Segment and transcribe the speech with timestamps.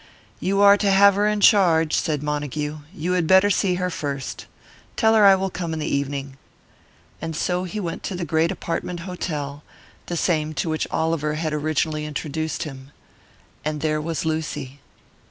[0.39, 4.47] "You are to have her in charge," said Montague; "you had better see her first.
[4.95, 6.37] Tell her I will come in the evening."
[7.21, 9.61] And so he went to the great apartment hotel
[10.07, 12.91] the same to which Oliver had originally introduced him.
[13.63, 14.79] And there was Lucy.